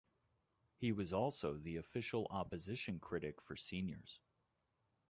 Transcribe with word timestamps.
He 0.77 0.91
was 0.91 1.13
also 1.13 1.57
the 1.57 1.77
Official 1.77 2.25
Opposition 2.31 2.97
Critic 2.99 3.39
for 3.39 3.55
Seniors. 3.55 4.19